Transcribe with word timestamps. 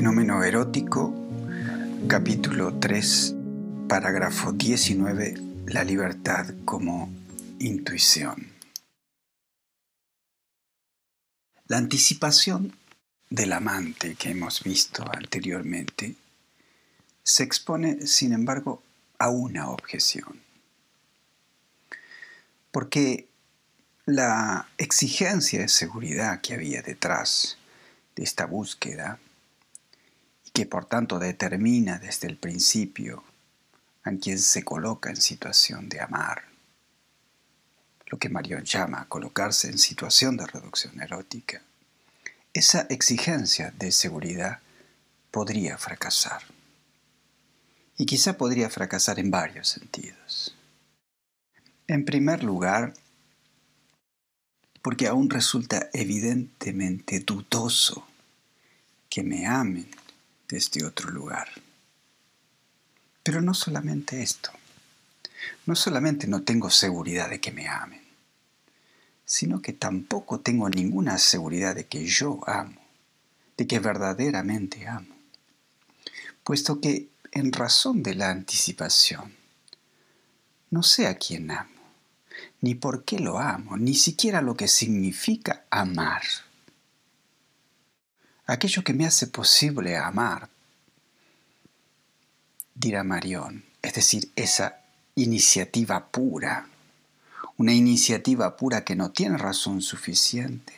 fenómeno 0.00 0.42
erótico, 0.42 1.14
capítulo 2.08 2.72
3, 2.80 3.34
parágrafo 3.86 4.50
19, 4.50 5.34
la 5.66 5.84
libertad 5.84 6.54
como 6.64 7.12
intuición. 7.58 8.50
La 11.66 11.76
anticipación 11.76 12.74
del 13.28 13.52
amante 13.52 14.14
que 14.14 14.30
hemos 14.30 14.62
visto 14.62 15.04
anteriormente 15.12 16.16
se 17.22 17.42
expone, 17.42 18.06
sin 18.06 18.32
embargo, 18.32 18.82
a 19.18 19.28
una 19.28 19.68
objeción. 19.68 20.40
Porque 22.70 23.28
la 24.06 24.66
exigencia 24.78 25.60
de 25.60 25.68
seguridad 25.68 26.40
que 26.40 26.54
había 26.54 26.80
detrás 26.80 27.58
de 28.16 28.22
esta 28.22 28.46
búsqueda 28.46 29.20
que 30.60 30.66
por 30.66 30.84
tanto 30.84 31.18
determina 31.18 31.98
desde 31.98 32.28
el 32.28 32.36
principio 32.36 33.24
a 34.02 34.10
quien 34.10 34.38
se 34.38 34.62
coloca 34.62 35.08
en 35.08 35.16
situación 35.16 35.88
de 35.88 36.02
amar, 36.02 36.42
lo 38.08 38.18
que 38.18 38.28
Marion 38.28 38.64
llama 38.64 39.06
colocarse 39.08 39.70
en 39.70 39.78
situación 39.78 40.36
de 40.36 40.46
reducción 40.46 41.00
erótica, 41.00 41.62
esa 42.52 42.82
exigencia 42.90 43.72
de 43.78 43.90
seguridad 43.90 44.58
podría 45.30 45.78
fracasar. 45.78 46.42
Y 47.96 48.04
quizá 48.04 48.36
podría 48.36 48.68
fracasar 48.68 49.18
en 49.18 49.30
varios 49.30 49.66
sentidos. 49.66 50.54
En 51.86 52.04
primer 52.04 52.44
lugar, 52.44 52.92
porque 54.82 55.06
aún 55.06 55.30
resulta 55.30 55.88
evidentemente 55.94 57.20
dudoso 57.20 58.06
que 59.08 59.22
me 59.22 59.46
amen 59.46 59.88
desde 60.50 60.84
otro 60.84 61.10
lugar. 61.10 61.48
Pero 63.22 63.40
no 63.40 63.54
solamente 63.54 64.22
esto, 64.22 64.50
no 65.66 65.76
solamente 65.76 66.26
no 66.26 66.42
tengo 66.42 66.70
seguridad 66.70 67.30
de 67.30 67.40
que 67.40 67.52
me 67.52 67.68
amen, 67.68 68.02
sino 69.24 69.62
que 69.62 69.72
tampoco 69.72 70.40
tengo 70.40 70.68
ninguna 70.68 71.18
seguridad 71.18 71.74
de 71.74 71.86
que 71.86 72.04
yo 72.04 72.40
amo, 72.46 72.80
de 73.56 73.66
que 73.66 73.78
verdaderamente 73.78 74.88
amo, 74.88 75.14
puesto 76.44 76.80
que 76.80 77.08
en 77.32 77.52
razón 77.52 78.02
de 78.02 78.14
la 78.14 78.30
anticipación, 78.30 79.34
no 80.70 80.82
sé 80.82 81.06
a 81.06 81.16
quién 81.16 81.50
amo 81.50 81.80
ni 82.60 82.74
por 82.74 83.04
qué 83.04 83.18
lo 83.18 83.38
amo, 83.38 83.76
ni 83.76 83.94
siquiera 83.94 84.42
lo 84.42 84.56
que 84.56 84.68
significa 84.68 85.64
amar. 85.70 86.22
Aquello 88.50 88.82
que 88.82 88.92
me 88.92 89.06
hace 89.06 89.28
posible 89.28 89.96
amar, 89.96 90.48
dirá 92.74 93.04
Marión, 93.04 93.64
es 93.80 93.94
decir, 93.94 94.32
esa 94.34 94.80
iniciativa 95.14 96.06
pura, 96.06 96.68
una 97.56 97.72
iniciativa 97.72 98.56
pura 98.56 98.84
que 98.84 98.96
no 98.96 99.10
tiene 99.12 99.38
razón 99.38 99.82
suficiente. 99.82 100.72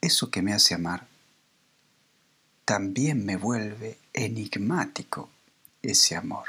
Eso 0.00 0.30
que 0.30 0.42
me 0.42 0.52
hace 0.52 0.74
amar 0.74 1.06
también 2.64 3.24
me 3.24 3.36
vuelve 3.36 3.98
enigmático 4.12 5.30
ese 5.82 6.16
amor 6.16 6.46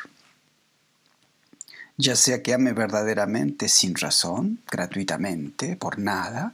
ya 1.97 2.15
sea 2.15 2.43
que 2.43 2.53
ame 2.53 2.73
verdaderamente 2.73 3.67
sin 3.67 3.95
razón, 3.95 4.59
gratuitamente, 4.71 5.75
por 5.75 5.97
nada, 5.97 6.53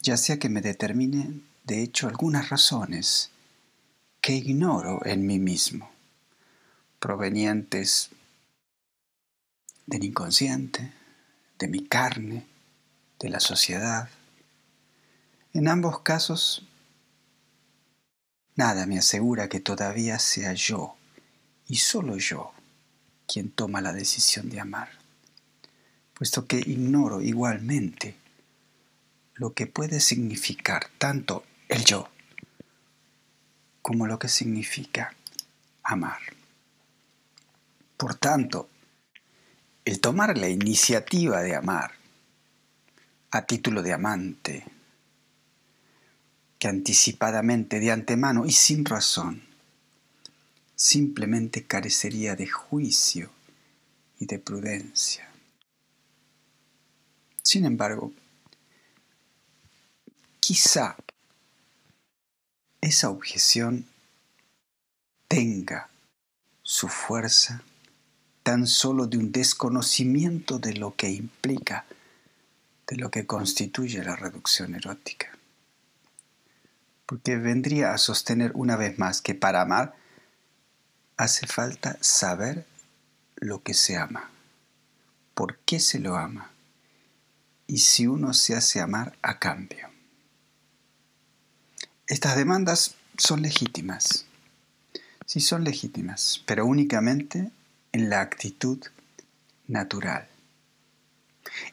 ya 0.00 0.16
sea 0.16 0.38
que 0.38 0.48
me 0.48 0.60
determine, 0.60 1.40
de 1.64 1.82
hecho, 1.82 2.08
algunas 2.08 2.50
razones 2.50 3.30
que 4.20 4.34
ignoro 4.34 5.04
en 5.04 5.26
mí 5.26 5.38
mismo, 5.38 5.90
provenientes 6.98 8.10
del 9.86 10.04
inconsciente, 10.04 10.92
de 11.58 11.68
mi 11.68 11.86
carne, 11.86 12.46
de 13.18 13.28
la 13.28 13.40
sociedad. 13.40 14.08
En 15.52 15.68
ambos 15.68 16.00
casos, 16.00 16.66
nada 18.56 18.86
me 18.86 18.98
asegura 18.98 19.48
que 19.48 19.60
todavía 19.60 20.18
sea 20.18 20.54
yo, 20.54 20.96
y 21.68 21.76
solo 21.76 22.16
yo, 22.16 22.52
quien 23.26 23.50
toma 23.50 23.80
la 23.80 23.92
decisión 23.92 24.50
de 24.50 24.60
amar, 24.60 24.90
puesto 26.14 26.46
que 26.46 26.58
ignoro 26.58 27.20
igualmente 27.20 28.16
lo 29.34 29.54
que 29.54 29.66
puede 29.66 30.00
significar 30.00 30.88
tanto 30.98 31.44
el 31.72 31.86
yo 31.86 32.06
como 33.80 34.06
lo 34.06 34.18
que 34.18 34.28
significa 34.28 35.14
amar. 35.82 36.20
Por 37.96 38.14
tanto, 38.14 38.68
el 39.84 40.00
tomar 40.00 40.36
la 40.36 40.48
iniciativa 40.48 41.40
de 41.40 41.56
amar 41.56 41.92
a 43.30 43.46
título 43.46 43.82
de 43.82 43.92
amante, 43.94 44.64
que 46.58 46.68
anticipadamente, 46.68 47.80
de 47.80 47.90
antemano 47.90 48.44
y 48.44 48.52
sin 48.52 48.84
razón, 48.84 49.42
simplemente 50.76 51.64
carecería 51.64 52.36
de 52.36 52.48
juicio 52.48 53.30
y 54.20 54.26
de 54.26 54.38
prudencia. 54.38 55.28
Sin 57.42 57.64
embargo, 57.64 58.12
quizá 60.38 60.96
esa 62.82 63.10
objeción 63.10 63.86
tenga 65.28 65.88
su 66.62 66.88
fuerza 66.88 67.62
tan 68.42 68.66
solo 68.66 69.06
de 69.06 69.18
un 69.18 69.30
desconocimiento 69.30 70.58
de 70.58 70.74
lo 70.74 70.96
que 70.96 71.10
implica, 71.10 71.86
de 72.88 72.96
lo 72.96 73.10
que 73.10 73.24
constituye 73.24 74.02
la 74.02 74.16
reducción 74.16 74.74
erótica. 74.74 75.28
Porque 77.06 77.36
vendría 77.36 77.94
a 77.94 77.98
sostener 77.98 78.50
una 78.54 78.76
vez 78.76 78.98
más 78.98 79.22
que 79.22 79.34
para 79.34 79.62
amar 79.62 79.94
hace 81.16 81.46
falta 81.46 81.96
saber 82.00 82.66
lo 83.36 83.62
que 83.62 83.74
se 83.74 83.96
ama, 83.96 84.28
por 85.34 85.58
qué 85.58 85.78
se 85.78 86.00
lo 86.00 86.16
ama 86.16 86.50
y 87.68 87.78
si 87.78 88.08
uno 88.08 88.34
se 88.34 88.56
hace 88.56 88.80
amar 88.80 89.16
a 89.22 89.38
cambio. 89.38 89.91
Estas 92.06 92.36
demandas 92.36 92.96
son 93.16 93.42
legítimas, 93.42 94.26
sí 95.24 95.40
son 95.40 95.62
legítimas, 95.62 96.42
pero 96.46 96.66
únicamente 96.66 97.50
en 97.92 98.10
la 98.10 98.20
actitud 98.20 98.78
natural. 99.68 100.28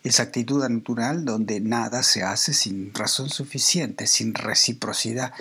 Esa 0.03 0.23
actitud 0.23 0.67
natural 0.67 1.25
donde 1.25 1.59
nada 1.62 2.03
se 2.03 2.23
hace 2.23 2.53
sin 2.53 2.94
razón 2.94 3.29
suficiente, 3.29 4.06
sin 4.06 4.35
reciprocidad 4.35 5.34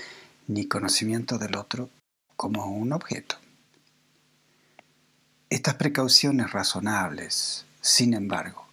ni 0.46 0.66
conocimiento 0.66 1.38
del 1.38 1.56
otro 1.56 1.90
como 2.36 2.66
un 2.66 2.92
objeto. 2.92 3.36
Estas 5.50 5.74
precauciones 5.74 6.50
razonables, 6.52 7.66
sin 7.80 8.14
embargo, 8.14 8.66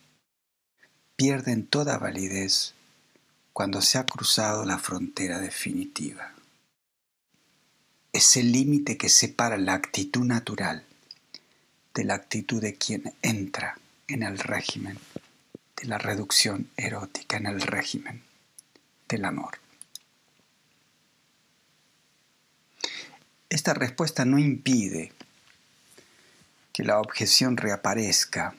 pierden 1.15 1.65
toda 1.67 1.97
validez 1.97 2.74
cuando 3.55 3.81
se 3.81 3.97
ha 3.97 4.05
cruzado 4.05 4.65
la 4.65 4.77
frontera 4.77 5.39
definitiva. 5.39 6.33
Es 8.11 8.35
el 8.35 8.51
límite 8.51 8.97
que 8.97 9.07
separa 9.07 9.55
la 9.55 9.75
actitud 9.75 10.25
natural 10.25 10.83
de 11.93 12.03
la 12.03 12.15
actitud 12.15 12.61
de 12.61 12.75
quien 12.75 13.13
entra 13.21 13.79
en 14.09 14.23
el 14.23 14.39
régimen 14.39 14.99
de 15.77 15.87
la 15.87 15.97
reducción 15.97 16.69
erótica, 16.75 17.37
en 17.37 17.45
el 17.45 17.61
régimen 17.61 18.23
del 19.07 19.23
amor. 19.23 19.57
Esta 23.47 23.73
respuesta 23.73 24.25
no 24.25 24.37
impide 24.37 25.13
que 26.73 26.83
la 26.83 26.99
objeción 26.99 27.55
reaparezca 27.55 28.53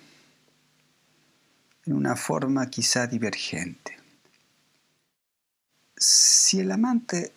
en 1.85 1.93
una 1.93 2.17
forma 2.17 2.71
quizá 2.71 3.06
divergente. 3.06 3.96
Si 5.97 6.61
el 6.61 6.71
amante 6.73 7.33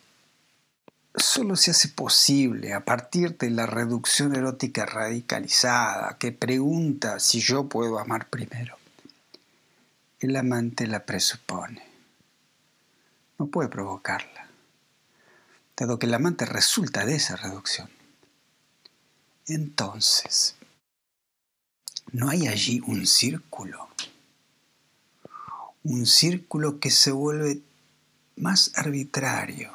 solo 1.16 1.56
se 1.56 1.72
hace 1.72 1.90
posible 1.90 2.74
a 2.74 2.84
partir 2.84 3.38
de 3.38 3.50
la 3.50 3.66
reducción 3.66 4.36
erótica 4.36 4.86
radicalizada 4.86 6.18
que 6.18 6.32
pregunta 6.32 7.20
si 7.20 7.40
yo 7.40 7.68
puedo 7.68 8.00
amar 8.00 8.30
primero, 8.30 8.78
el 10.20 10.36
amante 10.36 10.88
la 10.88 11.06
presupone. 11.06 11.84
No 13.38 13.48
puede 13.48 13.70
provocarla, 13.70 14.50
dado 15.78 15.98
que 15.98 16.06
el 16.06 16.14
amante 16.14 16.46
resulta 16.46 17.06
de 17.06 17.16
esa 17.16 17.38
reducción. 17.38 17.90
Entonces, 19.48 20.56
¿No 22.12 22.30
hay 22.30 22.48
allí 22.48 22.82
un 22.88 23.06
círculo? 23.06 23.88
Un 25.84 26.08
círculo 26.08 26.80
que 26.80 26.90
se 26.90 27.12
vuelve 27.12 27.62
más 28.40 28.72
arbitrario, 28.76 29.72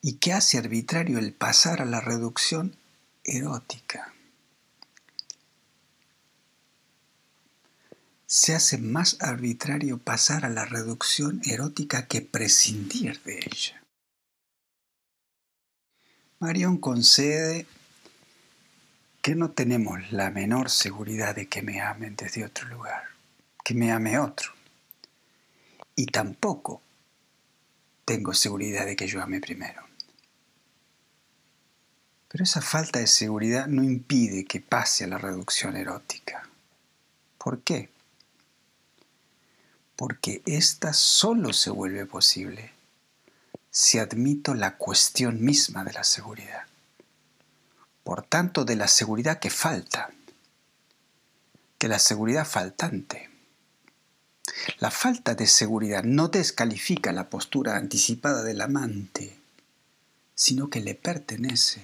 y 0.00 0.14
que 0.14 0.32
hace 0.32 0.58
arbitrario 0.58 1.18
el 1.18 1.32
pasar 1.32 1.82
a 1.82 1.84
la 1.84 2.00
reducción 2.00 2.76
erótica. 3.24 4.14
Se 8.26 8.54
hace 8.54 8.78
más 8.78 9.16
arbitrario 9.20 9.98
pasar 9.98 10.44
a 10.44 10.50
la 10.50 10.64
reducción 10.64 11.40
erótica 11.44 12.06
que 12.06 12.20
prescindir 12.20 13.20
de 13.22 13.38
ella. 13.38 13.82
Marion 16.38 16.78
concede 16.78 17.66
que 19.20 19.34
no 19.34 19.50
tenemos 19.50 20.12
la 20.12 20.30
menor 20.30 20.70
seguridad 20.70 21.34
de 21.34 21.48
que 21.48 21.62
me 21.62 21.80
amen 21.80 22.14
desde 22.14 22.44
otro 22.44 22.68
lugar, 22.68 23.02
que 23.64 23.74
me 23.74 23.90
ame 23.90 24.18
otro. 24.18 24.57
Y 25.98 26.06
tampoco 26.06 26.80
tengo 28.04 28.32
seguridad 28.32 28.86
de 28.86 28.94
que 28.94 29.08
yo 29.08 29.20
ame 29.20 29.40
primero. 29.40 29.82
Pero 32.28 32.44
esa 32.44 32.62
falta 32.62 33.00
de 33.00 33.08
seguridad 33.08 33.66
no 33.66 33.82
impide 33.82 34.44
que 34.44 34.60
pase 34.60 35.02
a 35.02 35.08
la 35.08 35.18
reducción 35.18 35.76
erótica. 35.76 36.48
¿Por 37.36 37.62
qué? 37.62 37.90
Porque 39.96 40.40
ésta 40.46 40.92
solo 40.92 41.52
se 41.52 41.70
vuelve 41.70 42.06
posible 42.06 42.70
si 43.72 43.98
admito 43.98 44.54
la 44.54 44.76
cuestión 44.76 45.42
misma 45.42 45.82
de 45.82 45.94
la 45.94 46.04
seguridad. 46.04 46.62
Por 48.04 48.22
tanto, 48.22 48.64
de 48.64 48.76
la 48.76 48.86
seguridad 48.86 49.40
que 49.40 49.50
falta, 49.50 50.10
de 51.80 51.88
la 51.88 51.98
seguridad 51.98 52.46
faltante. 52.46 53.37
La 54.78 54.90
falta 54.90 55.34
de 55.34 55.46
seguridad 55.46 56.04
no 56.04 56.28
descalifica 56.28 57.12
la 57.12 57.28
postura 57.28 57.76
anticipada 57.76 58.42
del 58.42 58.60
amante, 58.60 59.36
sino 60.34 60.70
que 60.70 60.80
le 60.80 60.94
pertenece 60.94 61.82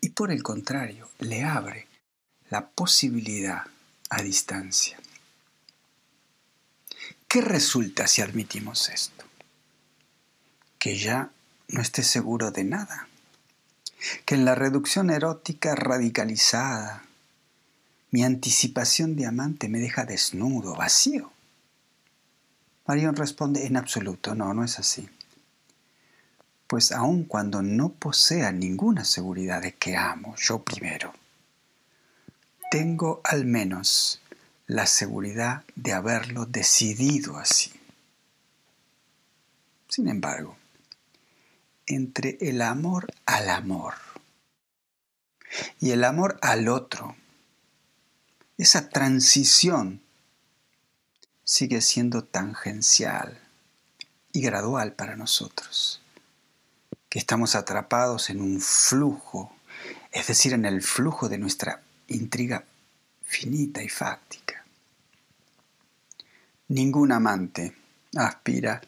y 0.00 0.10
por 0.10 0.30
el 0.30 0.42
contrario 0.42 1.08
le 1.18 1.44
abre 1.44 1.88
la 2.50 2.68
posibilidad 2.68 3.64
a 4.10 4.22
distancia. 4.22 4.98
¿Qué 7.26 7.40
resulta 7.40 8.06
si 8.06 8.22
admitimos 8.22 8.88
esto? 8.88 9.24
Que 10.78 10.96
ya 10.96 11.30
no 11.68 11.80
esté 11.80 12.02
seguro 12.02 12.52
de 12.52 12.64
nada, 12.64 13.08
que 14.24 14.36
en 14.36 14.44
la 14.44 14.54
reducción 14.54 15.10
erótica 15.10 15.74
radicalizada 15.74 17.05
mi 18.16 18.24
anticipación 18.24 19.14
de 19.14 19.26
amante 19.26 19.68
me 19.68 19.78
deja 19.78 20.06
desnudo, 20.06 20.74
vacío. 20.74 21.30
Marion 22.86 23.14
responde 23.14 23.66
en 23.66 23.76
absoluto, 23.76 24.34
no, 24.34 24.54
no 24.54 24.64
es 24.64 24.78
así 24.78 25.06
pues 26.66 26.92
aun 26.92 27.24
cuando 27.24 27.62
no 27.62 27.90
posea 27.90 28.50
ninguna 28.52 29.04
seguridad 29.04 29.62
de 29.62 29.74
que 29.74 29.96
amo 29.96 30.34
yo 30.36 30.62
primero, 30.62 31.12
tengo 32.70 33.20
al 33.24 33.44
menos 33.44 34.20
la 34.66 34.86
seguridad 34.86 35.62
de 35.76 35.92
haberlo 35.92 36.44
decidido 36.46 37.36
así. 37.36 37.72
Sin 39.88 40.08
embargo, 40.08 40.56
entre 41.86 42.36
el 42.40 42.60
amor 42.62 43.12
al 43.26 43.48
amor 43.48 43.94
y 45.80 45.92
el 45.92 46.02
amor 46.02 46.36
al 46.42 46.66
otro, 46.66 47.14
esa 48.58 48.88
transición 48.88 50.00
sigue 51.44 51.80
siendo 51.80 52.24
tangencial 52.24 53.40
y 54.32 54.40
gradual 54.40 54.94
para 54.94 55.16
nosotros 55.16 56.00
estamos 57.18 57.54
atrapados 57.54 58.30
en 58.30 58.40
un 58.40 58.60
flujo, 58.60 59.56
es 60.12 60.26
decir, 60.26 60.52
en 60.52 60.66
el 60.66 60.82
flujo 60.82 61.28
de 61.28 61.38
nuestra 61.38 61.82
intriga 62.08 62.64
finita 63.22 63.82
y 63.82 63.88
fáctica. 63.88 64.64
Ningún 66.68 67.12
amante 67.12 67.74
aspira 68.16 68.80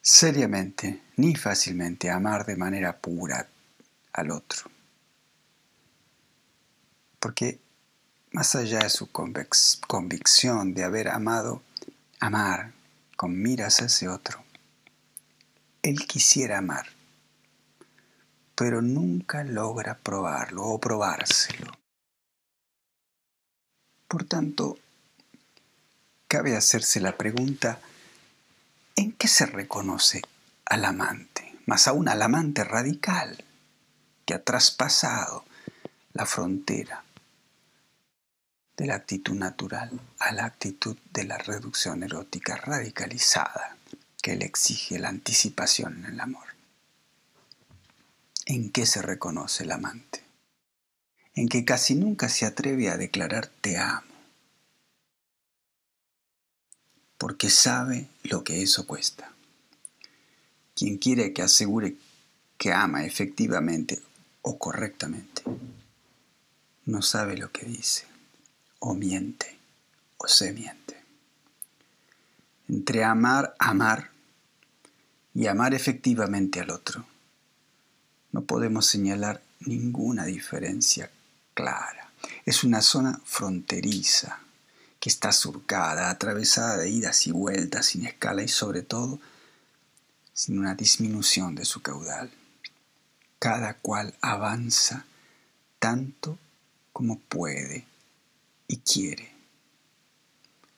seriamente 0.00 1.02
ni 1.16 1.34
fácilmente 1.34 2.10
a 2.10 2.16
amar 2.16 2.46
de 2.46 2.56
manera 2.56 2.98
pura 2.98 3.48
al 4.12 4.30
otro. 4.30 4.70
Porque 7.18 7.58
más 8.34 8.56
allá 8.56 8.80
de 8.80 8.90
su 8.90 9.10
convicción 9.12 10.74
de 10.74 10.82
haber 10.82 11.08
amado, 11.08 11.62
amar 12.18 12.72
con 13.16 13.40
miras 13.40 13.80
a 13.80 13.84
ese 13.84 14.08
otro, 14.08 14.44
él 15.82 16.04
quisiera 16.08 16.58
amar, 16.58 16.88
pero 18.56 18.82
nunca 18.82 19.44
logra 19.44 19.98
probarlo 19.98 20.64
o 20.64 20.80
probárselo. 20.80 21.78
Por 24.08 24.24
tanto, 24.24 24.78
cabe 26.26 26.56
hacerse 26.56 27.00
la 27.00 27.16
pregunta, 27.16 27.78
¿en 28.96 29.12
qué 29.12 29.28
se 29.28 29.46
reconoce 29.46 30.22
al 30.66 30.84
amante? 30.84 31.56
Más 31.66 31.86
aún 31.86 32.08
al 32.08 32.20
amante 32.20 32.64
radical, 32.64 33.44
que 34.26 34.34
ha 34.34 34.42
traspasado 34.42 35.44
la 36.14 36.26
frontera 36.26 37.04
de 38.76 38.86
la 38.86 38.96
actitud 38.96 39.34
natural 39.34 40.00
a 40.18 40.32
la 40.32 40.46
actitud 40.46 40.96
de 41.12 41.24
la 41.24 41.38
reducción 41.38 42.02
erótica 42.02 42.56
radicalizada 42.56 43.76
que 44.20 44.36
le 44.36 44.46
exige 44.46 44.98
la 44.98 45.10
anticipación 45.10 45.98
en 45.98 46.14
el 46.14 46.20
amor. 46.20 46.46
¿En 48.46 48.70
qué 48.70 48.86
se 48.86 49.02
reconoce 49.02 49.64
el 49.64 49.72
amante? 49.72 50.22
En 51.34 51.48
que 51.48 51.64
casi 51.64 51.94
nunca 51.94 52.28
se 52.28 52.46
atreve 52.46 52.88
a 52.88 52.96
declarar 52.96 53.46
te 53.46 53.78
amo, 53.78 54.02
porque 57.18 57.50
sabe 57.50 58.08
lo 58.22 58.44
que 58.44 58.62
eso 58.62 58.86
cuesta. 58.86 59.32
Quien 60.74 60.98
quiere 60.98 61.32
que 61.32 61.42
asegure 61.42 61.96
que 62.58 62.72
ama 62.72 63.04
efectivamente 63.04 64.00
o 64.42 64.58
correctamente, 64.58 65.42
no 66.84 67.02
sabe 67.02 67.36
lo 67.36 67.50
que 67.50 67.64
dice, 67.66 68.06
o 68.86 68.94
miente, 68.94 69.58
o 70.18 70.28
se 70.28 70.52
miente. 70.52 71.02
Entre 72.68 73.02
amar, 73.02 73.54
amar, 73.58 74.10
y 75.32 75.46
amar 75.46 75.72
efectivamente 75.72 76.60
al 76.60 76.70
otro. 76.70 77.06
No 78.32 78.42
podemos 78.42 78.84
señalar 78.84 79.42
ninguna 79.60 80.26
diferencia 80.26 81.10
clara. 81.54 82.10
Es 82.44 82.62
una 82.62 82.82
zona 82.82 83.18
fronteriza 83.24 84.40
que 85.00 85.08
está 85.08 85.32
surcada, 85.32 86.10
atravesada 86.10 86.76
de 86.76 86.90
idas 86.90 87.26
y 87.26 87.32
vueltas 87.32 87.86
sin 87.86 88.04
escala 88.04 88.42
y 88.42 88.48
sobre 88.48 88.82
todo 88.82 89.18
sin 90.34 90.58
una 90.58 90.74
disminución 90.74 91.54
de 91.54 91.64
su 91.64 91.80
caudal. 91.80 92.30
Cada 93.38 93.78
cual 93.78 94.14
avanza 94.20 95.06
tanto 95.78 96.38
como 96.92 97.18
puede 97.18 97.86
y 98.66 98.78
quiere, 98.78 99.32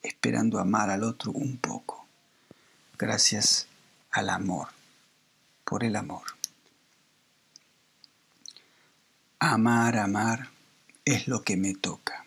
esperando 0.03 0.59
amar 0.59 0.91
al 0.91 1.03
otro 1.05 1.33
un 1.33 1.57
poco, 1.59 2.07
gracias 2.99 3.67
al 4.11 4.31
amor, 4.31 4.69
por 5.65 5.85
el 5.85 5.97
amor. 5.97 6.23
Amar, 9.39 9.99
amar 9.99 10.51
es 11.05 11.29
lo 11.29 11.43
que 11.43 11.57
me 11.57 11.75
toca. 11.75 12.25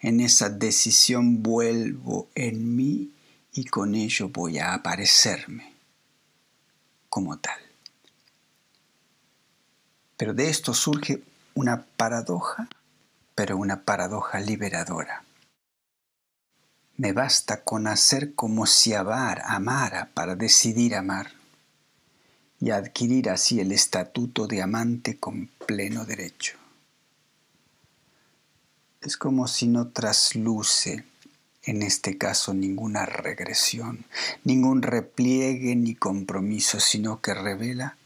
En 0.00 0.20
esa 0.20 0.48
decisión 0.48 1.42
vuelvo 1.42 2.28
en 2.34 2.76
mí 2.76 3.12
y 3.52 3.64
con 3.64 3.94
ello 3.94 4.28
voy 4.28 4.58
a 4.58 4.74
aparecerme 4.74 5.72
como 7.08 7.38
tal. 7.38 7.58
Pero 10.16 10.32
de 10.32 10.48
esto 10.48 10.72
surge 10.74 11.22
una 11.54 11.82
paradoja, 11.82 12.68
pero 13.36 13.58
una 13.58 13.82
paradoja 13.82 14.40
liberadora. 14.40 15.22
Me 16.96 17.12
basta 17.12 17.62
con 17.62 17.86
hacer 17.86 18.34
como 18.34 18.64
si 18.64 18.94
amar, 18.94 19.42
amara 19.44 20.10
para 20.14 20.34
decidir 20.34 20.94
amar 20.94 21.30
y 22.58 22.70
adquirir 22.70 23.28
así 23.28 23.60
el 23.60 23.72
estatuto 23.72 24.46
de 24.46 24.62
amante 24.62 25.18
con 25.18 25.48
pleno 25.66 26.06
derecho. 26.06 26.56
Es 29.02 29.18
como 29.18 29.46
si 29.46 29.68
no 29.68 29.88
trasluce 29.88 31.04
en 31.64 31.82
este 31.82 32.16
caso 32.16 32.54
ninguna 32.54 33.04
regresión, 33.04 34.06
ningún 34.44 34.80
repliegue 34.80 35.76
ni 35.76 35.94
compromiso, 35.94 36.80
sino 36.80 37.20
que 37.20 37.34
revela 37.34 37.98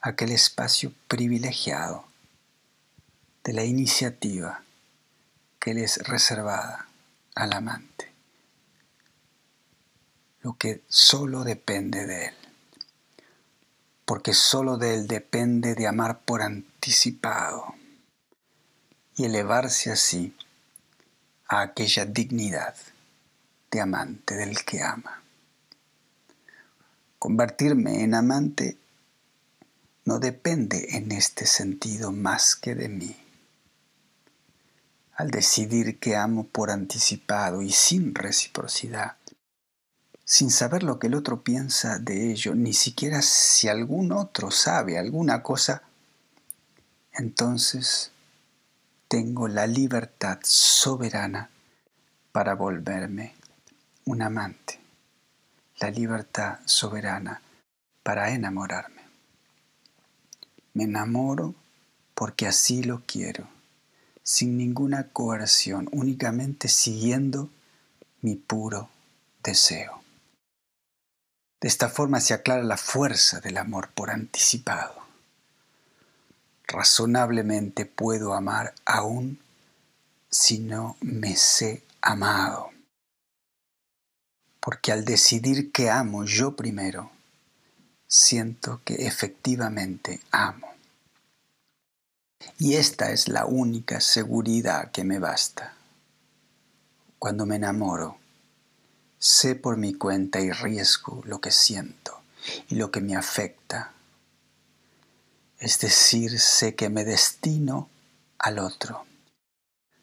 aquel 0.00 0.32
espacio 0.32 0.92
privilegiado 1.06 2.07
de 3.44 3.52
la 3.52 3.64
iniciativa 3.64 4.62
que 5.58 5.74
le 5.74 5.84
es 5.84 5.98
reservada 6.06 6.88
al 7.34 7.52
amante, 7.52 8.12
lo 10.42 10.56
que 10.56 10.82
solo 10.88 11.44
depende 11.44 12.06
de 12.06 12.26
él. 12.26 12.34
porque 14.08 14.32
solo 14.32 14.78
de 14.78 14.94
él 14.94 15.06
depende 15.06 15.74
de 15.74 15.86
amar 15.86 16.20
por 16.20 16.40
anticipado 16.40 17.74
y 19.16 19.24
elevarse 19.24 19.92
así 19.92 20.34
a 21.46 21.60
aquella 21.60 22.06
dignidad 22.06 22.74
de 23.70 23.82
amante 23.82 24.34
del 24.34 24.64
que 24.64 24.82
ama. 24.82 25.22
Convertirme 27.18 28.02
en 28.02 28.14
amante 28.14 28.78
no 30.06 30.18
depende 30.18 30.96
en 30.96 31.12
este 31.12 31.44
sentido 31.44 32.10
más 32.10 32.56
que 32.56 32.74
de 32.74 32.88
mí. 32.88 33.27
Al 35.18 35.32
decidir 35.32 35.98
que 35.98 36.14
amo 36.14 36.46
por 36.46 36.70
anticipado 36.70 37.60
y 37.60 37.72
sin 37.72 38.14
reciprocidad, 38.14 39.16
sin 40.24 40.52
saber 40.52 40.84
lo 40.84 41.00
que 41.00 41.08
el 41.08 41.14
otro 41.14 41.42
piensa 41.42 41.98
de 41.98 42.30
ello, 42.30 42.54
ni 42.54 42.72
siquiera 42.72 43.20
si 43.20 43.66
algún 43.66 44.12
otro 44.12 44.52
sabe 44.52 44.96
alguna 44.96 45.42
cosa, 45.42 45.82
entonces 47.12 48.12
tengo 49.08 49.48
la 49.48 49.66
libertad 49.66 50.38
soberana 50.44 51.50
para 52.30 52.54
volverme 52.54 53.34
un 54.04 54.22
amante, 54.22 54.78
la 55.80 55.90
libertad 55.90 56.60
soberana 56.64 57.42
para 58.04 58.30
enamorarme. 58.30 59.02
Me 60.74 60.84
enamoro 60.84 61.56
porque 62.14 62.46
así 62.46 62.84
lo 62.84 63.02
quiero, 63.04 63.48
sin 64.28 64.58
ninguna 64.58 65.08
coerción, 65.08 65.88
únicamente 65.90 66.68
siguiendo 66.68 67.48
mi 68.20 68.36
puro 68.36 68.90
deseo. 69.42 70.02
De 71.62 71.66
esta 71.66 71.88
forma 71.88 72.20
se 72.20 72.34
aclara 72.34 72.62
la 72.62 72.76
fuerza 72.76 73.40
del 73.40 73.56
amor 73.56 73.88
por 73.94 74.10
anticipado. 74.10 74.96
Razonablemente 76.66 77.86
puedo 77.86 78.34
amar 78.34 78.74
aún 78.84 79.40
si 80.30 80.58
no 80.58 80.98
me 81.00 81.34
sé 81.34 81.82
amado. 82.02 82.68
Porque 84.60 84.92
al 84.92 85.06
decidir 85.06 85.72
que 85.72 85.88
amo 85.88 86.26
yo 86.26 86.54
primero, 86.54 87.10
siento 88.06 88.82
que 88.84 89.06
efectivamente 89.06 90.20
amo. 90.30 90.77
Y 92.58 92.74
esta 92.74 93.10
es 93.10 93.28
la 93.28 93.46
única 93.46 94.00
seguridad 94.00 94.90
que 94.90 95.04
me 95.04 95.18
basta. 95.18 95.74
Cuando 97.18 97.46
me 97.46 97.56
enamoro, 97.56 98.18
Sé 99.18 99.56
por 99.56 99.76
mi 99.76 99.94
cuenta 99.94 100.40
y 100.40 100.52
riesgo 100.52 101.22
lo 101.24 101.40
que 101.40 101.50
siento 101.50 102.20
y 102.68 102.76
lo 102.76 102.92
que 102.92 103.00
me 103.00 103.16
afecta. 103.16 103.92
Es 105.58 105.80
decir, 105.80 106.38
sé 106.38 106.76
que 106.76 106.88
me 106.88 107.04
destino 107.04 107.88
al 108.38 108.60
otro, 108.60 109.04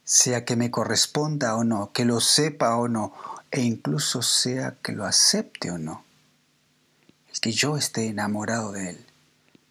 sea 0.03 0.43
que 0.43 0.57
me 0.57 0.69
corresponda 0.69 1.55
o 1.55 1.63
no, 1.63 1.93
que 1.93 2.03
lo 2.03 2.19
sepa 2.19 2.75
o 2.75 2.89
no, 2.89 3.13
e 3.51 3.61
incluso 3.61 4.21
sea 4.21 4.75
que 4.83 4.91
lo 4.91 5.05
acepte 5.05 5.71
o 5.71 5.77
no. 5.77 6.03
El 7.31 7.39
que 7.39 7.53
yo 7.53 7.77
esté 7.77 8.07
enamorado 8.07 8.73
de 8.73 8.89
él 8.89 9.05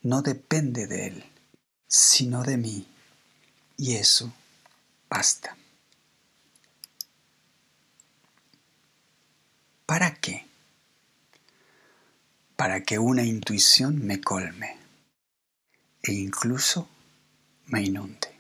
no 0.03 0.23
depende 0.23 0.87
de 0.87 1.09
él, 1.09 1.25
sino 1.87 2.43
de 2.43 2.57
mí, 2.57 2.87
y 3.77 3.97
eso 3.97 4.33
basta. 5.09 5.57
¿Para 9.87 10.15
qué? 10.15 10.47
Para 12.57 12.83
que 12.83 12.99
una 12.99 13.23
intuición 13.23 14.05
me 14.05 14.21
colme 14.21 14.79
e 16.03 16.13
incluso 16.13 16.89
me 17.67 17.83
inunde. 17.83 18.35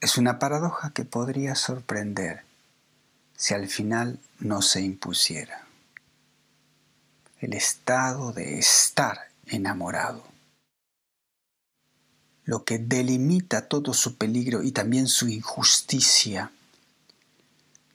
Es 0.00 0.16
una 0.16 0.38
paradoja 0.38 0.90
que 0.90 1.04
podría 1.04 1.54
sorprender 1.54 2.42
si 3.36 3.54
al 3.54 3.68
final 3.68 4.18
no 4.38 4.62
se 4.62 4.82
impusiera. 4.82 5.66
El 7.38 7.54
estado 7.54 8.32
de 8.32 8.58
estar 8.58 9.28
enamorado. 9.46 10.29
Lo 12.50 12.64
que 12.64 12.80
delimita 12.80 13.68
todo 13.68 13.94
su 13.94 14.16
peligro 14.16 14.64
y 14.64 14.72
también 14.72 15.06
su 15.06 15.28
injusticia 15.28 16.50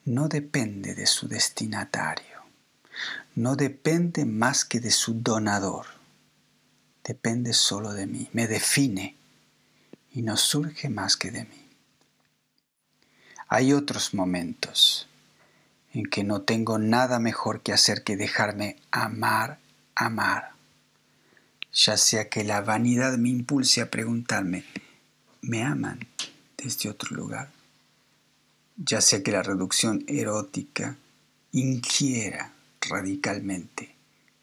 no 0.06 0.30
depende 0.30 0.96
de 0.96 1.08
su 1.08 1.28
destinatario, 1.28 2.38
no 3.36 3.58
depende 3.58 4.24
más 4.24 4.64
que 4.64 4.80
de 4.80 4.92
su 4.92 5.16
donador, 5.16 5.88
depende 7.04 7.52
solo 7.52 7.92
de 7.92 8.08
mí, 8.08 8.30
me 8.32 8.48
define 8.48 9.18
y 10.14 10.22
no 10.22 10.38
surge 10.38 10.88
más 10.88 11.18
que 11.18 11.32
de 11.32 11.44
mí. 11.44 11.70
Hay 13.50 13.74
otros 13.74 14.14
momentos 14.14 15.10
en 15.92 16.06
que 16.06 16.24
no 16.24 16.44
tengo 16.44 16.78
nada 16.78 17.20
mejor 17.20 17.60
que 17.60 17.74
hacer 17.74 18.06
que 18.06 18.16
dejarme 18.16 18.78
amar, 18.90 19.60
amar, 19.96 20.55
ya 21.76 21.98
sea 21.98 22.30
que 22.30 22.44
la 22.44 22.62
vanidad 22.62 23.18
me 23.18 23.30
impulse 23.30 23.82
a 23.82 23.92
preguntarme, 23.92 24.64
¿me 25.42 25.62
aman 25.62 26.00
desde 26.58 26.90
otro 26.90 27.16
lugar? 27.16 27.56
ya 28.78 29.02
sea 29.02 29.24
que 29.24 29.32
la 29.32 29.44
reducción 29.44 30.04
erótica 30.08 30.98
inquiera 31.52 32.52
radicalmente, 32.82 33.96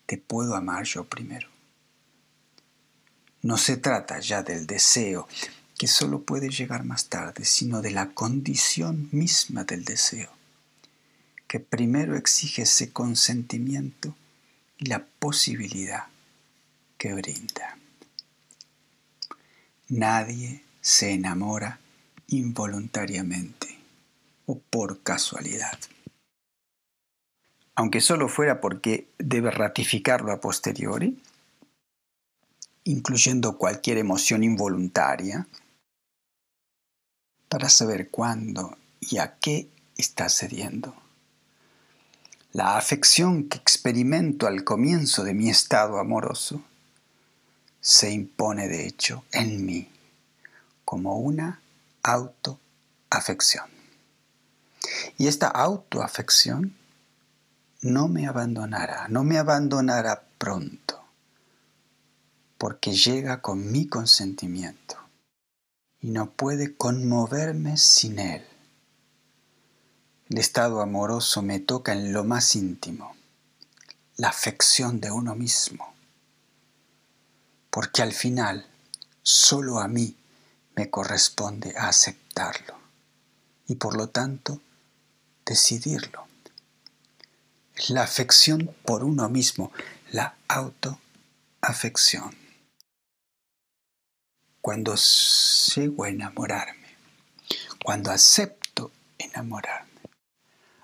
te 0.06 0.16
puedo 0.16 0.56
amar 0.56 0.84
yo 0.84 1.04
primero. 1.04 1.48
No 3.42 3.58
se 3.58 3.76
trata 3.76 4.20
ya 4.20 4.42
del 4.42 4.66
deseo, 4.66 5.28
que 5.76 5.86
solo 5.88 6.22
puede 6.22 6.48
llegar 6.48 6.84
más 6.84 7.08
tarde, 7.08 7.44
sino 7.44 7.82
de 7.82 7.90
la 7.90 8.10
condición 8.10 9.08
misma 9.10 9.64
del 9.64 9.84
deseo, 9.84 10.30
que 11.48 11.60
primero 11.60 12.16
exige 12.16 12.62
ese 12.62 12.92
consentimiento 12.92 14.14
y 14.78 14.86
la 14.86 15.04
posibilidad 15.04 16.04
que 17.02 17.14
brinda. 17.14 17.76
Nadie 19.88 20.62
se 20.80 21.11
enamora 21.11 21.80
involuntariamente 22.28 23.76
o 24.47 24.61
por 24.61 25.02
casualidad. 25.02 25.76
Aunque 27.75 28.00
solo 28.00 28.28
fuera 28.28 28.61
porque 28.61 29.09
debe 29.18 29.50
ratificarlo 29.50 30.30
a 30.30 30.40
posteriori, 30.40 31.21
incluyendo 32.85 33.59
cualquier 33.59 33.99
emoción 33.99 34.44
involuntaria, 34.44 35.49
para 37.49 37.68
saber 37.68 38.11
cuándo 38.11 38.78
y 39.00 39.18
a 39.18 39.38
qué 39.40 39.68
está 39.97 40.28
cediendo. 40.28 40.94
La 42.52 42.76
afección 42.76 43.49
que 43.49 43.59
experimento 43.59 44.47
al 44.47 44.62
comienzo 44.62 45.25
de 45.25 45.35
mi 45.35 45.50
estado 45.50 45.99
amoroso 45.99 46.62
se 47.82 48.12
impone 48.12 48.68
de 48.68 48.86
hecho 48.86 49.24
en 49.32 49.66
mí 49.66 49.90
como 50.84 51.18
una 51.18 51.60
autoafección. 52.02 53.66
Y 55.18 55.26
esta 55.26 55.48
autoafección 55.48 56.74
no 57.80 58.06
me 58.06 58.28
abandonará, 58.28 59.08
no 59.08 59.24
me 59.24 59.36
abandonará 59.36 60.22
pronto, 60.38 61.02
porque 62.56 62.92
llega 62.92 63.42
con 63.42 63.72
mi 63.72 63.88
consentimiento 63.88 64.96
y 66.00 66.10
no 66.10 66.30
puede 66.30 66.76
conmoverme 66.76 67.76
sin 67.76 68.20
él. 68.20 68.46
El 70.30 70.38
estado 70.38 70.80
amoroso 70.80 71.42
me 71.42 71.58
toca 71.58 71.92
en 71.92 72.12
lo 72.12 72.22
más 72.22 72.54
íntimo, 72.54 73.16
la 74.16 74.28
afección 74.28 75.00
de 75.00 75.10
uno 75.10 75.34
mismo, 75.34 75.91
porque 77.73 78.02
al 78.02 78.12
final 78.12 78.67
solo 79.23 79.81
a 79.81 79.88
mí 79.88 80.14
me 80.76 80.91
corresponde 80.91 81.75
aceptarlo 81.75 82.79
y 83.67 83.76
por 83.76 83.97
lo 83.97 84.11
tanto 84.11 84.61
decidirlo. 85.47 86.26
La 87.88 88.02
afección 88.02 88.76
por 88.85 89.02
uno 89.02 89.31
mismo, 89.31 89.73
la 90.11 90.37
autoafección. 90.49 92.37
Cuando 94.61 94.95
llego 95.75 96.05
a 96.05 96.11
enamorarme, 96.11 96.95
cuando 97.83 98.11
acepto 98.11 98.93
enamorarme, 99.17 100.02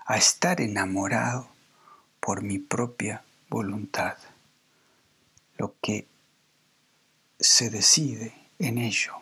a 0.07 0.17
estar 0.17 0.59
enamorado 0.59 1.49
por 2.19 2.41
mi 2.41 2.57
propia 2.57 3.23
voluntad, 3.47 4.17
lo 5.55 5.75
que 5.81 6.07
se 7.39 7.69
decide 7.69 8.33
en 8.59 8.77
ello 8.77 9.19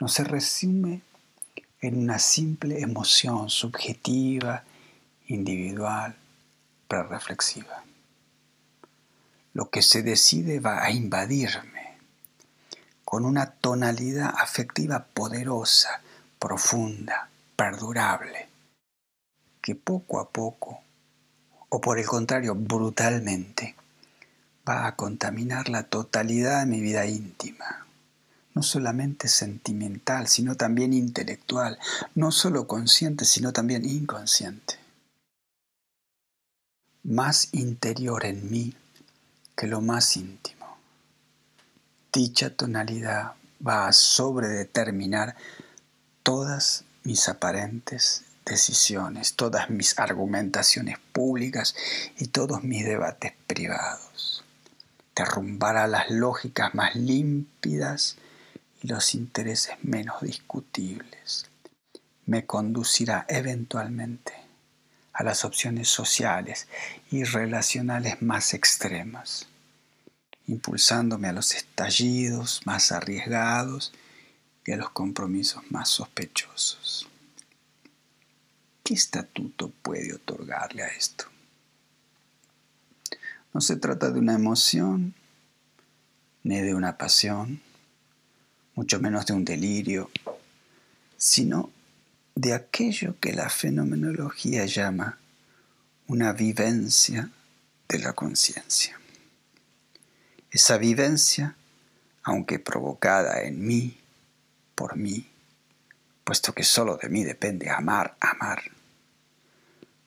no 0.00 0.08
se 0.08 0.24
resume 0.24 1.02
en 1.82 1.98
una 1.98 2.18
simple 2.18 2.80
emoción 2.80 3.50
subjetiva, 3.50 4.64
individual, 5.26 6.16
pero 6.88 7.04
reflexiva. 7.04 7.84
lo 9.52 9.68
que 9.68 9.82
se 9.82 10.02
decide 10.02 10.60
va 10.60 10.82
a 10.82 10.90
invadirme 10.90 11.98
con 13.04 13.24
una 13.24 13.50
tonalidad 13.50 14.32
afectiva 14.38 15.04
poderosa, 15.12 16.00
profunda, 16.38 17.28
perdurable, 17.56 18.48
que 19.60 19.74
poco 19.74 20.20
a 20.20 20.30
poco, 20.30 20.80
o 21.68 21.80
por 21.80 21.98
el 21.98 22.06
contrario, 22.06 22.54
brutalmente, 22.54 23.74
va 24.68 24.86
a 24.86 24.96
contaminar 24.96 25.68
la 25.68 25.84
totalidad 25.84 26.60
de 26.60 26.66
mi 26.66 26.80
vida 26.80 27.06
íntima, 27.06 27.86
no 28.54 28.62
solamente 28.62 29.28
sentimental, 29.28 30.28
sino 30.28 30.56
también 30.56 30.92
intelectual, 30.92 31.78
no 32.14 32.30
solo 32.32 32.66
consciente, 32.66 33.24
sino 33.24 33.52
también 33.52 33.84
inconsciente. 33.84 34.78
Más 37.02 37.48
interior 37.52 38.24
en 38.26 38.50
mí 38.50 38.74
que 39.56 39.66
lo 39.66 39.80
más 39.80 40.16
íntimo. 40.16 40.78
Dicha 42.12 42.50
tonalidad 42.50 43.32
va 43.66 43.88
a 43.88 43.92
sobredeterminar 43.92 45.36
todas 46.22 46.84
mis 47.04 47.28
aparentes 47.28 48.24
decisiones, 48.44 49.34
todas 49.34 49.70
mis 49.70 49.98
argumentaciones 49.98 50.98
públicas 51.12 51.74
y 52.18 52.26
todos 52.28 52.64
mis 52.64 52.84
debates 52.84 53.32
privados. 53.46 54.29
Derrumbará 55.20 55.86
las 55.86 56.10
lógicas 56.10 56.74
más 56.74 56.94
límpidas 56.96 58.16
y 58.80 58.88
los 58.88 59.14
intereses 59.14 59.76
menos 59.82 60.22
discutibles. 60.22 61.44
Me 62.24 62.46
conducirá 62.46 63.26
eventualmente 63.28 64.32
a 65.12 65.22
las 65.22 65.44
opciones 65.44 65.90
sociales 65.90 66.68
y 67.10 67.24
relacionales 67.24 68.22
más 68.22 68.54
extremas, 68.54 69.46
impulsándome 70.46 71.28
a 71.28 71.34
los 71.34 71.54
estallidos 71.54 72.62
más 72.64 72.90
arriesgados 72.90 73.92
y 74.64 74.72
a 74.72 74.78
los 74.78 74.88
compromisos 74.88 75.62
más 75.70 75.90
sospechosos. 75.90 77.06
¿Qué 78.82 78.94
estatuto 78.94 79.70
puede 79.82 80.14
otorgarle 80.14 80.82
a 80.82 80.88
esto? 80.88 81.26
No 83.52 83.60
se 83.60 83.76
trata 83.76 84.10
de 84.10 84.18
una 84.20 84.34
emoción, 84.34 85.14
ni 86.42 86.60
de 86.60 86.74
una 86.74 86.96
pasión, 86.96 87.60
mucho 88.74 89.00
menos 89.00 89.26
de 89.26 89.34
un 89.34 89.44
delirio, 89.44 90.10
sino 91.16 91.70
de 92.34 92.54
aquello 92.54 93.16
que 93.20 93.32
la 93.32 93.50
fenomenología 93.50 94.64
llama 94.66 95.18
una 96.06 96.32
vivencia 96.32 97.30
de 97.88 97.98
la 97.98 98.12
conciencia. 98.12 98.98
Esa 100.50 100.78
vivencia, 100.78 101.56
aunque 102.22 102.58
provocada 102.58 103.42
en 103.42 103.66
mí, 103.66 103.98
por 104.74 104.96
mí, 104.96 105.26
puesto 106.24 106.54
que 106.54 106.64
solo 106.64 106.96
de 106.96 107.08
mí 107.08 107.24
depende 107.24 107.68
amar, 107.70 108.16
amar, 108.20 108.62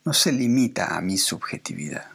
no 0.05 0.13
se 0.13 0.31
limita 0.31 0.95
a 0.95 1.01
mi 1.01 1.17
subjetividad. 1.17 2.12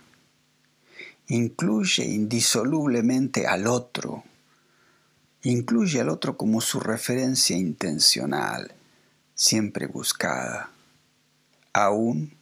Incluye 1.29 2.07
indisolublemente 2.07 3.47
al 3.47 3.67
otro, 3.67 4.25
incluye 5.43 6.01
al 6.01 6.09
otro 6.09 6.37
como 6.37 6.61
su 6.61 6.81
referencia 6.81 7.57
intencional, 7.57 8.73
siempre 9.35 9.87
buscada, 9.87 10.71
aún 11.75 12.33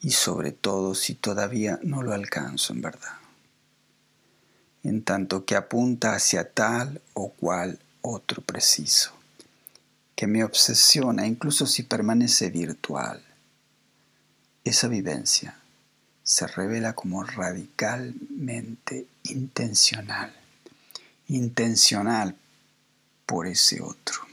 y 0.00 0.12
sobre 0.12 0.52
todo 0.52 0.94
si 0.94 1.14
todavía 1.14 1.80
no 1.82 2.02
lo 2.02 2.12
alcanzo 2.12 2.72
en 2.72 2.82
verdad, 2.82 3.18
en 4.84 5.02
tanto 5.02 5.44
que 5.44 5.56
apunta 5.56 6.14
hacia 6.14 6.52
tal 6.52 7.00
o 7.14 7.30
cual 7.30 7.80
otro 8.00 8.42
preciso 8.42 9.12
que 10.14 10.26
me 10.26 10.42
obsesiona 10.42 11.26
incluso 11.26 11.64
si 11.64 11.84
permanece 11.84 12.50
virtual. 12.50 13.22
Esa 14.64 14.88
vivencia 14.88 15.56
se 16.28 16.46
revela 16.46 16.92
como 16.92 17.24
radicalmente 17.24 19.06
intencional, 19.22 20.30
intencional 21.28 22.36
por 23.24 23.46
ese 23.46 23.80
otro. 23.80 24.26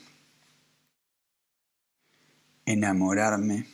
Enamorarme 2.65 3.65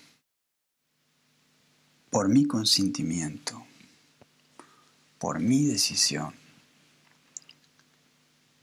por 2.12 2.29
mi 2.29 2.45
consentimiento, 2.45 3.65
por 5.17 5.39
mi 5.39 5.65
decisión, 5.65 6.36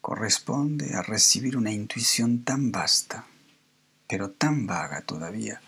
corresponde 0.01 0.95
a 0.95 1.03
recibir 1.03 1.57
una 1.57 1.73
intuición 1.73 2.45
tan 2.45 2.71
vasta 2.71 3.27
pero 4.07 4.31
tan 4.31 4.69
vaga 4.69 5.03
todavía 5.03 5.61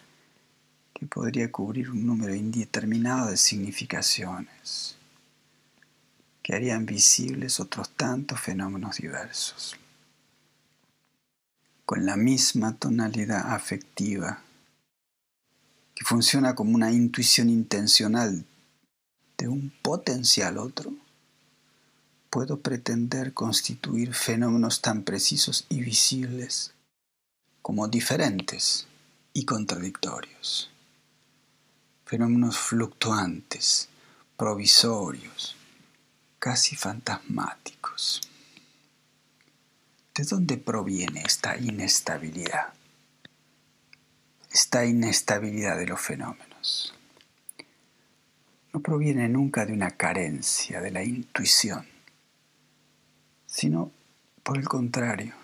que 1.01 1.07
podría 1.07 1.51
cubrir 1.51 1.89
un 1.91 2.05
número 2.05 2.35
indeterminado 2.35 3.31
de 3.31 3.39
significaciones 3.39 4.97
que 6.43 6.55
harían 6.55 6.85
visibles 6.85 7.59
otros 7.59 7.89
tantos 7.97 8.39
fenómenos 8.39 8.99
diversos. 8.99 9.77
Con 11.87 12.05
la 12.05 12.19
misma 12.19 12.77
tonalidad 12.77 13.55
afectiva 13.55 14.43
que 15.95 16.05
funciona 16.05 16.55
como 16.55 16.75
una 16.75 16.93
intuición 16.93 17.49
intencional 17.49 18.45
de 19.39 19.49
un 19.49 19.73
potencial 19.81 20.59
otro, 20.59 20.93
puedo 22.29 22.61
pretender 22.61 23.33
constituir 23.33 24.13
fenómenos 24.13 24.83
tan 24.83 25.03
precisos 25.03 25.65
y 25.71 25.81
visibles 25.81 26.75
como 27.63 27.89
diferentes 27.89 28.87
y 29.33 29.47
contradictorios. 29.47 30.71
Fenómenos 32.11 32.59
fluctuantes, 32.59 33.89
provisorios, 34.37 35.55
casi 36.41 36.75
fantasmáticos. 36.75 38.21
¿De 40.13 40.25
dónde 40.25 40.57
proviene 40.57 41.23
esta 41.23 41.57
inestabilidad? 41.57 42.75
Esta 44.51 44.85
inestabilidad 44.85 45.79
de 45.79 45.87
los 45.87 46.01
fenómenos. 46.01 46.97
No 48.73 48.81
proviene 48.81 49.29
nunca 49.29 49.65
de 49.65 49.73
una 49.73 49.93
carencia 49.93 50.81
de 50.81 50.91
la 50.91 51.05
intuición, 51.05 51.87
sino, 53.47 53.93
por 54.43 54.59
el 54.59 54.67
contrario, 54.67 55.35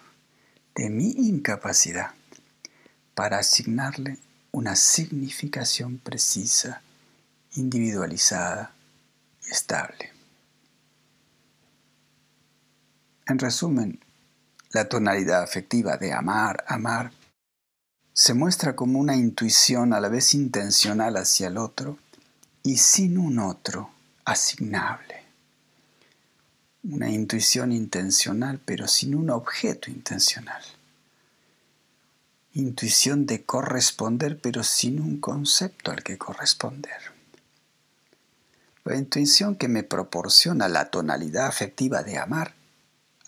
de 0.75 0.91
mi 0.91 1.13
incapacidad 1.13 2.13
para 3.15 3.39
asignarle 3.39 4.19
una 4.57 4.75
significación 4.75 5.99
precisa, 5.99 6.81
individualizada 7.57 8.73
y 9.47 9.51
estable. 9.51 10.15
En 13.27 13.39
resumen, 13.39 14.01
la 14.71 14.89
tonalidad 14.89 15.43
afectiva 15.43 15.99
de 15.99 16.15
amar, 16.15 16.65
amar, 16.69 17.13
se 18.15 18.33
muestra 18.33 18.75
como 18.75 18.99
una 18.99 19.15
intuición 19.15 19.93
a 19.93 20.01
la 20.01 20.09
vez 20.09 20.33
intencional 20.33 21.19
hacia 21.19 21.49
el 21.49 21.59
otro 21.59 21.99
y 22.63 22.79
sin 22.79 23.19
un 23.19 23.39
otro 23.41 23.91
asignable. 24.25 25.23
Una 26.83 27.11
intuición 27.11 27.73
intencional 27.73 28.59
pero 28.65 28.89
sin 28.89 29.17
un 29.17 29.29
objeto 29.29 29.91
intencional 29.91 30.63
intuición 32.57 33.27
de 33.27 33.45
corresponder 33.45 34.41
pero 34.41 34.65
sin 34.65 34.99
un 35.01 35.21
concepto 35.21 35.91
al 35.91 36.03
que 36.03 36.17
corresponder. 36.17 37.15
La 38.85 38.97
intuición 38.97 39.57
que 39.57 39.69
me 39.69 39.83
proporciona 39.83 40.69
la 40.69 40.91
tonalidad 40.91 41.47
afectiva 41.47 42.03
de 42.03 42.17
amar, 42.17 42.55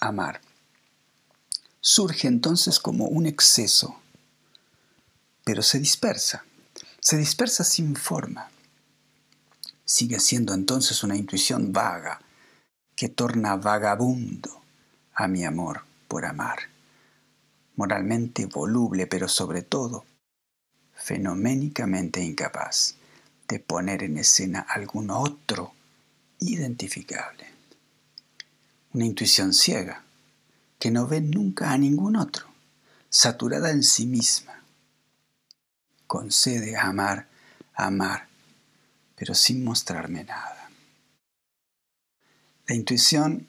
amar, 0.00 0.40
surge 1.80 2.26
entonces 2.26 2.80
como 2.80 3.06
un 3.06 3.26
exceso, 3.26 4.00
pero 5.44 5.62
se 5.62 5.78
dispersa, 5.78 6.44
se 6.98 7.18
dispersa 7.18 7.64
sin 7.64 7.96
forma. 7.96 8.50
Sigue 9.84 10.20
siendo 10.20 10.54
entonces 10.54 11.02
una 11.02 11.16
intuición 11.16 11.72
vaga 11.72 12.20
que 12.96 13.08
torna 13.10 13.56
vagabundo 13.56 14.62
a 15.12 15.28
mi 15.28 15.44
amor 15.44 15.82
por 16.06 16.24
amar 16.24 16.77
moralmente 17.78 18.46
voluble, 18.46 19.06
pero 19.06 19.28
sobre 19.28 19.62
todo 19.62 20.04
fenoménicamente 20.94 22.20
incapaz 22.20 22.96
de 23.46 23.60
poner 23.60 24.02
en 24.02 24.18
escena 24.18 24.66
algún 24.68 25.10
otro 25.10 25.72
identificable. 26.40 27.46
Una 28.92 29.06
intuición 29.06 29.54
ciega 29.54 30.02
que 30.80 30.90
no 30.90 31.06
ve 31.06 31.20
nunca 31.20 31.70
a 31.70 31.78
ningún 31.78 32.16
otro, 32.16 32.48
saturada 33.08 33.70
en 33.70 33.84
sí 33.84 34.06
misma. 34.06 34.64
Concede 36.08 36.76
amar, 36.76 37.28
amar, 37.74 38.26
pero 39.14 39.36
sin 39.36 39.62
mostrarme 39.62 40.24
nada. 40.24 40.68
La 42.66 42.74
intuición 42.74 43.46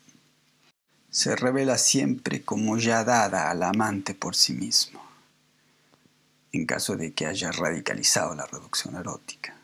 se 1.12 1.36
revela 1.36 1.78
siempre 1.78 2.44
como 2.44 2.78
ya 2.78 3.04
dada 3.04 3.50
al 3.50 3.64
amante 3.64 4.14
por 4.14 4.36
sí 4.36 4.54
mismo, 4.54 5.02
en 6.52 6.66
caso 6.66 6.96
de 6.96 7.14
que 7.14 7.26
haya 7.26 7.52
radicalizado 7.52 8.36
la 8.36 8.46
reducción 8.46 8.96
erótica, 8.96 9.56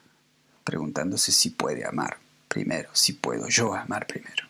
preguntándose 0.64 1.32
si 1.32 1.52
puede 1.52 1.86
amar 1.86 2.18
primero, 2.48 2.90
si 2.94 3.14
puedo 3.14 3.48
yo 3.48 3.76
amar 3.76 4.08
primero. 4.08 4.48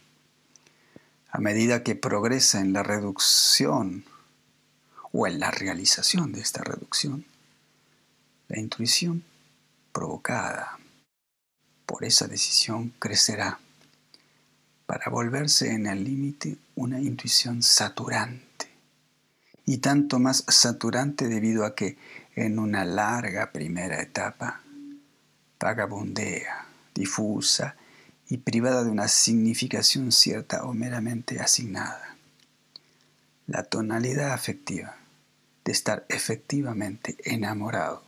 A 1.30 1.40
medida 1.40 1.84
que 1.84 1.96
progresa 1.96 2.62
en 2.62 2.72
la 2.72 2.82
reducción 2.82 4.06
o 5.12 5.28
en 5.28 5.40
la 5.40 5.52
realización 5.52 6.32
de 6.32 6.40
esta 6.40 6.64
reducción, 6.64 7.26
la 8.48 8.60
intuición 8.60 9.24
provocada 9.92 10.78
por 11.86 12.06
esa 12.06 12.28
decisión 12.28 12.94
crecerá 13.00 13.60
para 14.86 15.10
volverse 15.10 15.72
en 15.72 15.88
el 15.88 16.04
límite 16.04 16.58
una 16.76 17.00
intuición 17.00 17.64
saturante, 17.64 18.70
y 19.66 19.78
tanto 19.78 20.20
más 20.20 20.44
saturante 20.48 21.28
debido 21.28 21.66
a 21.66 21.76
que 21.76 21.98
en 22.36 22.60
una 22.60 22.86
larga 22.86 23.52
primera 23.52 24.02
etapa 24.02 24.62
vagabundea, 25.60 26.68
difusa 26.94 27.76
y 28.30 28.38
privada 28.38 28.84
de 28.84 28.92
una 28.92 29.08
significación 29.08 30.12
cierta 30.12 30.64
o 30.66 30.74
meramente 30.74 31.40
asignada. 31.40 32.16
La 33.48 33.64
tonalidad 33.64 34.34
afectiva 34.34 34.98
de 35.64 35.72
estar 35.72 36.06
efectivamente 36.10 37.18
enamorado, 37.24 38.04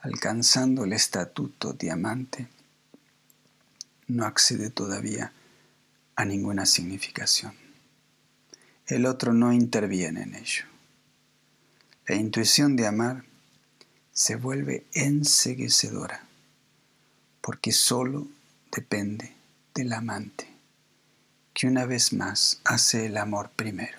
alcanzando 0.00 0.84
el 0.84 0.92
estatuto 0.92 1.72
diamante, 1.72 2.46
no 4.06 4.24
accede 4.26 4.70
todavía 4.70 5.32
a 6.20 6.26
ninguna 6.26 6.66
significación. 6.66 7.54
El 8.86 9.06
otro 9.06 9.32
no 9.32 9.54
interviene 9.54 10.22
en 10.22 10.34
ello. 10.34 10.64
La 12.06 12.16
intuición 12.16 12.76
de 12.76 12.86
amar 12.86 13.24
se 14.12 14.36
vuelve 14.36 14.84
enseguecedora 14.92 16.26
porque 17.40 17.72
solo 17.72 18.28
depende 18.70 19.32
del 19.74 19.94
amante, 19.94 20.46
que 21.54 21.66
una 21.66 21.86
vez 21.86 22.12
más 22.12 22.60
hace 22.64 23.06
el 23.06 23.16
amor 23.16 23.50
primero. 23.56 23.98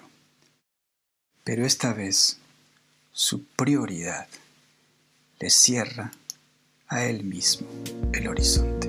Pero 1.44 1.66
esta 1.66 1.92
vez 1.92 2.38
su 3.12 3.46
prioridad 3.46 4.28
le 5.40 5.50
cierra 5.50 6.12
a 6.88 7.04
él 7.04 7.24
mismo 7.24 7.68
el 8.14 8.28
horizonte. 8.28 8.81